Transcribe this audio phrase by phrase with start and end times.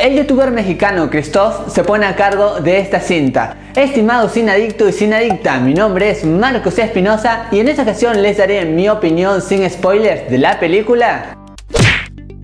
[0.00, 3.54] El youtuber mexicano Christoph se pone a cargo de esta cinta.
[3.76, 8.22] Estimado sin adicto y sin adicta, mi nombre es Marcos Espinosa y en esta ocasión
[8.22, 11.36] les daré mi opinión sin spoilers de la película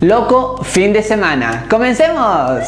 [0.00, 1.64] Loco fin de semana.
[1.70, 2.62] ¡Comencemos!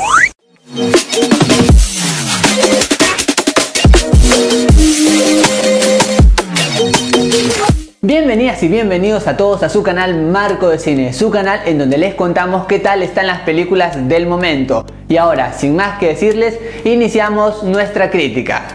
[8.08, 11.98] Bienvenidas y bienvenidos a todos a su canal Marco de Cine, su canal en donde
[11.98, 14.86] les contamos qué tal están las películas del momento.
[15.10, 18.68] Y ahora, sin más que decirles, iniciamos nuestra crítica.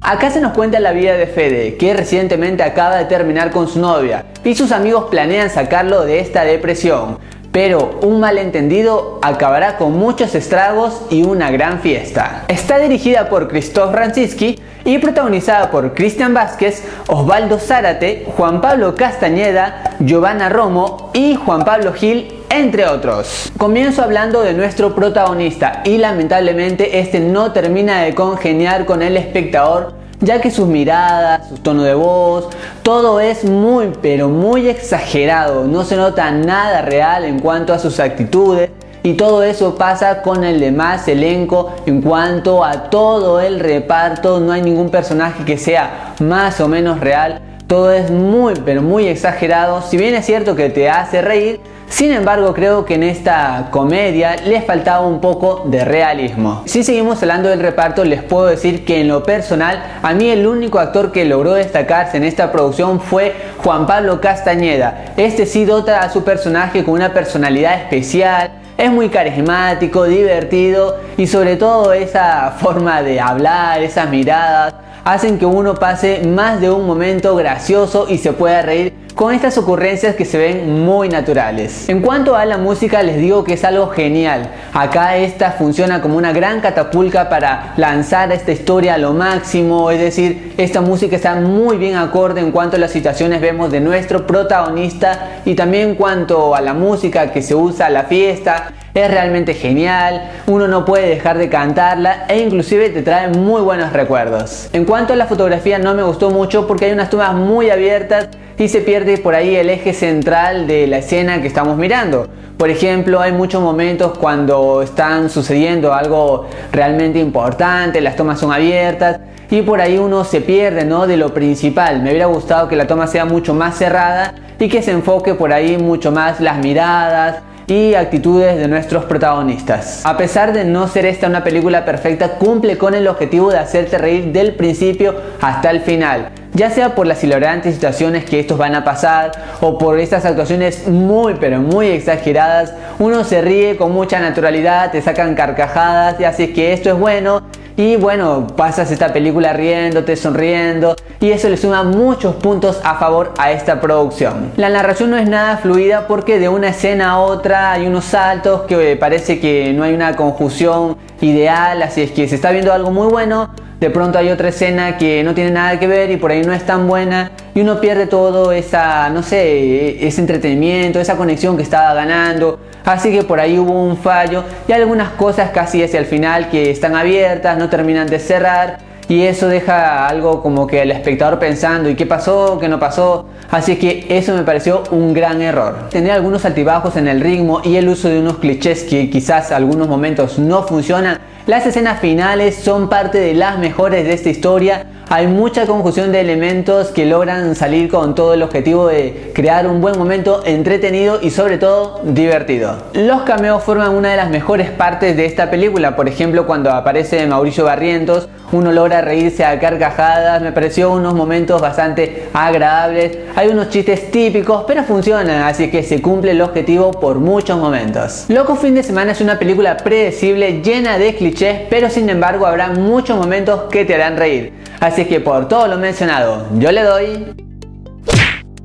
[0.00, 3.78] Acá se nos cuenta la vida de Fede, que recientemente acaba de terminar con su
[3.78, 7.18] novia y sus amigos planean sacarlo de esta depresión.
[7.52, 12.44] Pero un malentendido acabará con muchos estragos y una gran fiesta.
[12.48, 19.96] Está dirigida por Christoph Ranciski y protagonizada por Cristian Vázquez, Osvaldo Zárate, Juan Pablo Castañeda,
[20.00, 23.52] Giovanna Romo y Juan Pablo Gil entre otros.
[23.58, 30.01] Comienzo hablando de nuestro protagonista y lamentablemente este no termina de congeniar con el espectador
[30.22, 32.48] ya que sus miradas, su tono de voz,
[32.82, 38.00] todo es muy pero muy exagerado, no se nota nada real en cuanto a sus
[38.00, 38.70] actitudes
[39.04, 44.38] y todo eso pasa con el demás elenco en cuanto a todo el reparto.
[44.38, 47.40] No hay ningún personaje que sea más o menos real.
[47.66, 49.82] Todo es muy pero muy exagerado.
[49.82, 51.60] Si bien es cierto que te hace reír,
[51.92, 56.62] sin embargo, creo que en esta comedia les faltaba un poco de realismo.
[56.64, 60.46] Si seguimos hablando del reparto, les puedo decir que en lo personal, a mí el
[60.46, 65.12] único actor que logró destacarse en esta producción fue Juan Pablo Castañeda.
[65.18, 71.26] Este sí dota a su personaje con una personalidad especial, es muy carismático, divertido y
[71.26, 76.86] sobre todo esa forma de hablar, esas miradas, hacen que uno pase más de un
[76.86, 81.88] momento gracioso y se pueda reír con estas ocurrencias que se ven muy naturales.
[81.88, 84.50] En cuanto a la música les digo que es algo genial.
[84.72, 90.00] Acá esta funciona como una gran catapulta para lanzar esta historia a lo máximo, es
[90.00, 94.26] decir, esta música está muy bien acorde en cuanto a las situaciones vemos de nuestro
[94.26, 99.10] protagonista y también en cuanto a la música que se usa a la fiesta, es
[99.10, 104.68] realmente genial, uno no puede dejar de cantarla e inclusive te trae muy buenos recuerdos.
[104.72, 108.28] En cuanto a la fotografía no me gustó mucho porque hay unas tomas muy abiertas
[108.58, 112.28] y se pierde por ahí el eje central de la escena que estamos mirando.
[112.56, 119.20] Por ejemplo, hay muchos momentos cuando están sucediendo algo realmente importante, las tomas son abiertas
[119.50, 121.06] y por ahí uno se pierde ¿no?
[121.06, 122.02] de lo principal.
[122.02, 125.52] Me hubiera gustado que la toma sea mucho más cerrada y que se enfoque por
[125.52, 130.04] ahí mucho más las miradas, y actitudes de nuestros protagonistas.
[130.04, 133.98] A pesar de no ser esta una película perfecta, cumple con el objetivo de hacerte
[133.98, 138.74] reír del principio hasta el final ya sea por las hilarantes situaciones que estos van
[138.74, 144.20] a pasar o por estas actuaciones muy pero muy exageradas, uno se ríe con mucha
[144.20, 147.42] naturalidad, te sacan carcajadas y así que esto es bueno
[147.76, 153.32] y bueno, pasas esta película riéndote, sonriendo y eso le suma muchos puntos a favor
[153.38, 154.52] a esta producción.
[154.56, 158.62] La narración no es nada fluida porque de una escena a otra hay unos saltos
[158.62, 162.90] que parece que no hay una conjunción ideal, así es que se está viendo algo
[162.90, 163.50] muy bueno,
[163.82, 166.52] de pronto hay otra escena que no tiene nada que ver y por ahí no
[166.52, 171.64] es tan buena y uno pierde todo esa, no sé, ese entretenimiento, esa conexión que
[171.64, 172.60] estaba ganando.
[172.84, 176.70] Así que por ahí hubo un fallo y algunas cosas casi hacia el final que
[176.70, 178.78] están abiertas, no terminan de cerrar
[179.12, 182.58] y eso deja algo como que el espectador pensando ¿y qué pasó?
[182.58, 183.26] ¿qué no pasó?
[183.50, 185.90] Así que eso me pareció un gran error.
[185.90, 189.86] Tener algunos altibajos en el ritmo y el uso de unos clichés que quizás algunos
[189.86, 194.86] momentos no funcionan las escenas finales son parte de las mejores de esta historia.
[195.08, 199.80] Hay mucha conjunción de elementos que logran salir con todo el objetivo de crear un
[199.80, 202.76] buen momento entretenido y sobre todo divertido.
[202.94, 205.96] Los cameos forman una de las mejores partes de esta película.
[205.96, 210.40] Por ejemplo, cuando aparece Mauricio Barrientos, uno logra reírse a carcajadas.
[210.40, 213.18] Me pareció unos momentos bastante agradables.
[213.34, 218.26] Hay unos chistes típicos, pero funcionan, así que se cumple el objetivo por muchos momentos.
[218.28, 222.68] Loco Fin de Semana es una película predecible, llena de clichés pero sin embargo habrá
[222.68, 224.52] muchos momentos que te harán reír.
[224.80, 227.34] Así que por todo lo mencionado, yo le doy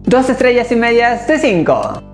[0.04, 2.07] dos estrellas y medias de 5.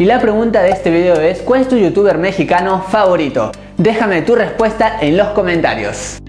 [0.00, 3.52] Y la pregunta de este video es, ¿cuál es tu youtuber mexicano favorito?
[3.76, 6.22] Déjame tu respuesta en los comentarios.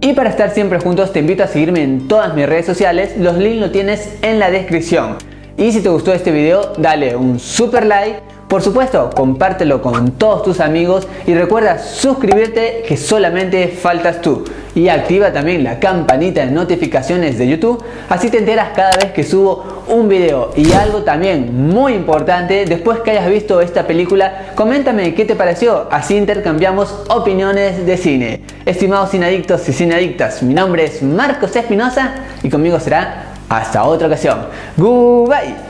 [0.00, 3.36] Y para estar siempre juntos te invito a seguirme en todas mis redes sociales, los
[3.36, 5.18] links los tienes en la descripción.
[5.58, 8.20] Y si te gustó este video, dale un super like,
[8.50, 14.42] Por supuesto, compártelo con todos tus amigos y recuerda suscribirte que solamente faltas tú.
[14.74, 19.22] Y activa también la campanita de notificaciones de YouTube, así te enteras cada vez que
[19.22, 20.50] subo un video.
[20.56, 25.86] Y algo también muy importante, después que hayas visto esta película, coméntame qué te pareció,
[25.92, 28.40] así intercambiamos opiniones de cine.
[28.66, 34.40] Estimados cineadictos y cineadictas, mi nombre es Marcos Espinosa y conmigo será hasta otra ocasión.
[34.76, 35.69] Goodbye.